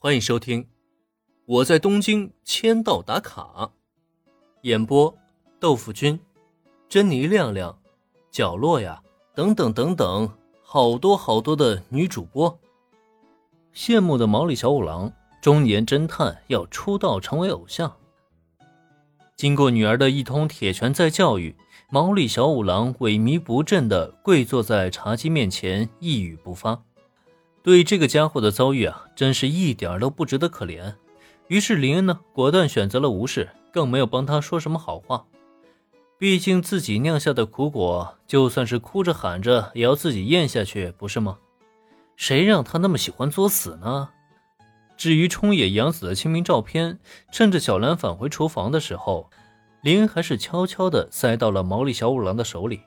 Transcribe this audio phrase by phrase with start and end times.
[0.00, 0.62] 欢迎收听
[1.44, 3.42] 《我在东京签到打卡》，
[4.62, 5.12] 演播：
[5.58, 6.20] 豆腐君、
[6.88, 7.76] 珍妮亮亮、
[8.30, 9.02] 角落呀，
[9.34, 10.32] 等等等等，
[10.62, 12.60] 好多好多的女主播。
[13.74, 15.12] 羡慕的毛利小五郎，
[15.42, 17.92] 中年侦探要出道成为偶像。
[19.34, 21.56] 经过女儿的一通铁拳再教育，
[21.90, 26.84] 毛利小五郎萎靡不振的跪坐在茶几面前，一语不发。
[27.62, 30.94] 对这个家伙的遭遇啊，真是一点都不值得可怜。
[31.48, 35.24] 于是林恩呢，果断选择了无视，更没有帮他说什么好话。
[36.18, 41.38] 毕竟自己酿下的苦果，就算是哭着喊着也要自己咽下去，不是吗？
[42.16, 44.08] 谁让他那么喜欢作死呢？
[44.96, 46.98] 至于冲野洋子的清明照片，
[47.30, 49.30] 趁着小兰返回厨房的时候，
[49.82, 52.80] 林恩还是悄悄地塞到了毛利小五郎的手里。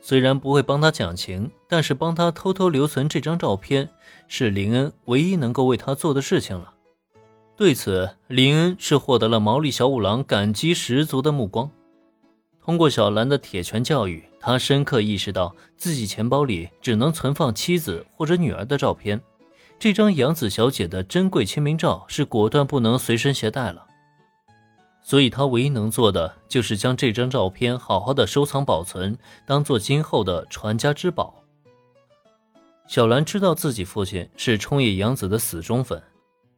[0.00, 3.88] 虽然不会帮他讲情，但是帮他偷偷留存这张照片，
[4.28, 6.72] 是林恩唯一能够为他做的事情了。
[7.56, 11.70] 对此，林恩是获得了毛利小五郎感激十足的目光。
[12.64, 19.20] 通过小兰的铁拳教育，他深刻意识到自己钱包里只能存放妻子或者女儿的照片，
[19.78, 23.86] 这张杨子小姐的珍贵签名照是果断不能随身携带了。
[25.10, 31.42] 所以他唯一能做的就是将这张照片好好的收藏保存，当做今后的传家之宝。
[32.86, 36.00] 小兰知道自己父亲是冲野洋子的死忠粉，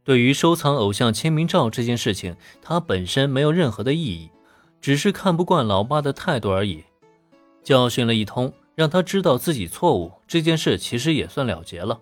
[0.05, 4.29] 对于收藏偶像签名照这件事情，他本身没有任何的意义，
[4.83, 6.85] 只是看不惯老爸的态度而已。
[7.65, 11.99] 教训了一通，让他知道自己错误，这件事其实也算了结了。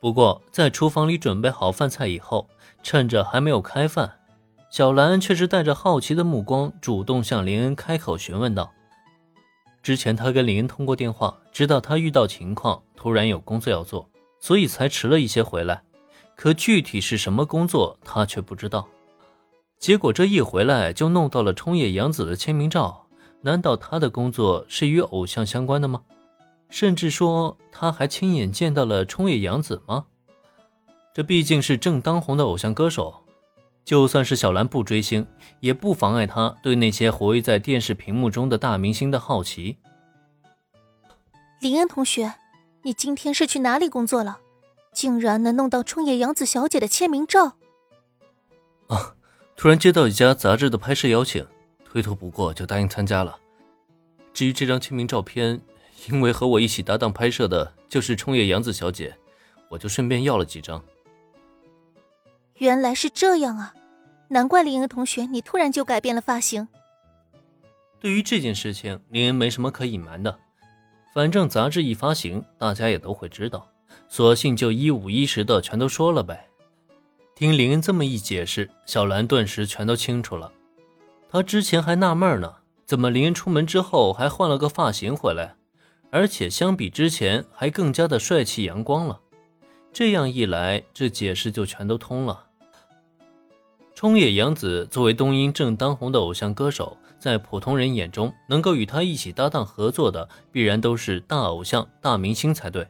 [0.00, 2.48] 不过在厨房里准备好饭菜以后，
[2.82, 4.18] 趁着还没有开饭。
[4.72, 8.72] 小兰却是带着好奇的目光，主动向林恩开口询问道
[9.84, 14.08] ：“之前他跟林恩通过电话，知道他遇到情况，突然有工作要做，
[14.40, 15.82] 所以才迟了一些回来。
[16.34, 18.88] 可具体是什么工作，他却不知道。
[19.78, 23.08] 结果这一回来就弄到了冲野洋子的签名照，
[23.42, 26.00] 难道他的工作是与偶像相关的吗？
[26.70, 30.06] 甚至说他还亲眼见到了冲野洋子吗？
[31.12, 33.16] 这毕竟是正当红的偶像歌手。”
[33.84, 35.26] 就算是小兰不追星，
[35.60, 39.78] 也不妨碍她对那些活跃在电视屏幕中的大明星的好奇。
[41.60, 42.34] 林恩同学，
[42.82, 44.38] 你今天是去哪里工作了？
[44.92, 47.56] 竟然能弄到冲野洋子小姐的签名照？
[48.88, 49.14] 啊！
[49.56, 51.46] 突然接到一家杂志的拍摄邀请，
[51.84, 53.38] 推脱不过，就答应参加了。
[54.32, 55.60] 至于这张签名照片，
[56.08, 59.16] 因为和我一起搭档拍摄的就是冲野洋子小姐，
[59.68, 60.82] 我就顺便要了几张。
[62.62, 63.74] 原来是这样啊，
[64.28, 66.68] 难怪林恩同学你突然就改变了发型。
[67.98, 70.38] 对于这件事情，林恩没什么可隐瞒的，
[71.12, 73.66] 反正杂志一发行，大家也都会知道，
[74.08, 76.46] 索性就一五一十的全都说了呗。
[77.34, 80.52] 听林恩这么一解释，小兰顿时全都清楚了。
[81.28, 82.54] 她之前还纳闷呢，
[82.86, 85.56] 怎么林恩出门之后还换了个发型回来，
[86.12, 89.18] 而且相比之前还更加的帅气阳光了。
[89.92, 92.50] 这样一来，这解释就全都通了。
[94.02, 102.88] 冲野洋子作为东英正当红的偶像歌手，在普通人眼中，能够与他一起搭档合作的，必然都是大偶像、大明星才对。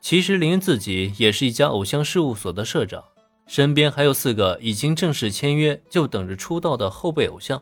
[0.00, 3.02] 其实林恩自己也是一家偶像事务所的社长，
[3.48, 7.60] 身边还有四个已经正式签约、就等着出道的后辈偶像。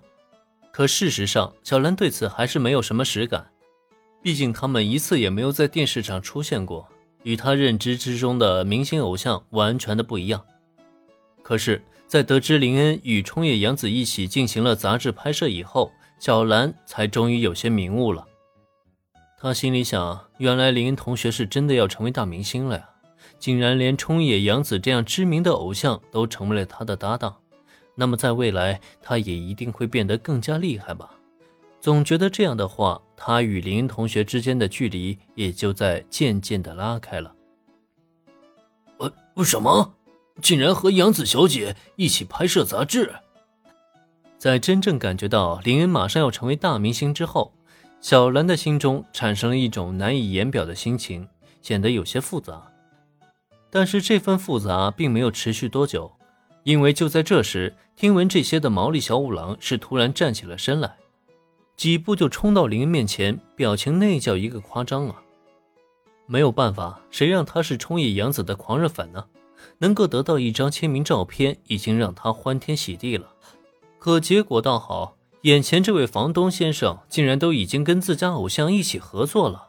[0.70, 3.50] 可事实上，小兰对此还是没有什么实感，
[4.20, 6.86] 毕竟他们一次也没有在电视上出现过，
[7.22, 10.44] 与他认知之中的明星偶像完全的不一样。
[11.42, 11.82] 可是。
[12.12, 18.28] 在得知林恩与冲野洋子一起进行了杂志拍摄以后，小兰才终于有些明悟了。
[19.38, 22.86] 她心里想：原来林恩同学是真的要成为大明星了呀！
[23.38, 27.34] 竟然连冲野洋子这样知名的偶像都成为了他的搭档，
[27.94, 31.08] 那么在未来，他也一定会变得更加厉害吧？
[31.80, 37.34] 总觉得这样的话，他与林恩同学之间的距离也就在渐渐的拉开了。
[38.98, 39.10] 呃，
[39.42, 39.94] 什么？
[40.42, 43.14] 竟然和杨子小姐一起拍摄杂志，
[44.36, 47.54] 在真正感觉到林恩马上要成为大明星之后，
[48.00, 51.28] 小兰的心中产生了一种难以言表的心情，
[51.62, 52.60] 显得有些复杂。
[53.70, 56.12] 但是这份复杂并没有持续多久，
[56.64, 60.96] 因为就在这时，听闻这些的毛利小五郎是突然站起了身来，
[61.76, 65.22] 几步就冲到林恩面前，表情那叫一个夸张啊！
[66.26, 69.24] 没有办法，谁让他是冲野洋子的狂热粉呢？
[69.79, 73.35] 能够得到一张签名照片，已经让他欢天喜地了。
[73.99, 79.69] 可结果倒好，眼前这位房东先生竟然都已经跟自家偶像一起合作了，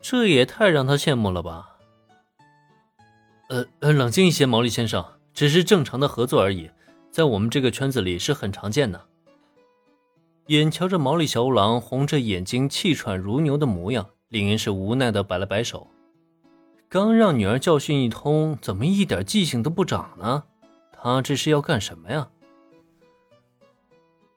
[0.00, 1.76] 这也太让他羡慕了吧！
[3.48, 5.04] 呃呃，冷静一些，毛利先生，
[5.34, 6.70] 只是正常的合作而已，
[7.10, 9.00] 在我们这个圈子里是很常见的。
[10.46, 15.86] 眼瞧着毛利小五郎红着眼睛、气喘如牛的模样，林恩是无奈的摆了摆手。
[16.92, 20.44] 刚让女儿教训一通，怎么一点记性都不长呢？
[20.92, 22.28] 他这是要干什么呀？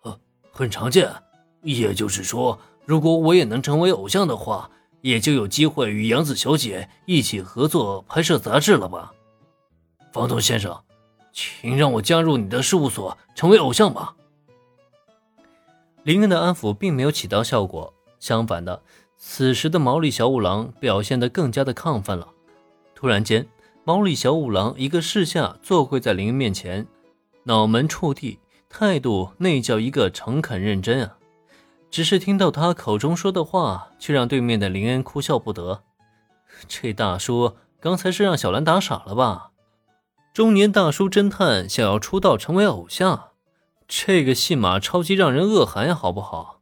[0.04, 0.18] 呃，
[0.54, 1.12] 很常见。
[1.64, 4.72] 也就是说，如果我也能成为偶像的话，
[5.02, 9.12] 也就有机会与杨子小姐一起合作拍摄杂志了吧？
[10.14, 10.82] 房东先生，
[11.34, 14.16] 请让我加入你的事务所，成为偶像吧。
[16.04, 18.82] 林恩的安抚并没有起到效果，相反的，
[19.18, 22.30] 此时的毛利小五郎表现得更加的亢奋了。
[22.96, 23.46] 突然间，
[23.84, 26.88] 毛利小五郎一个试下坐跪在林恩面前，
[27.44, 28.40] 脑门触地，
[28.70, 31.18] 态度那叫一个诚恳认真啊！
[31.92, 35.84] 只是听到他口中说的话，却让对面的林恩哭笑不得。
[36.68, 39.52] 这大叔刚才是让小兰打傻了吧？
[40.34, 43.30] 中年大叔侦探想要出道成为偶像，
[43.88, 46.55] 这个戏码超级让人恶寒呀，好不好？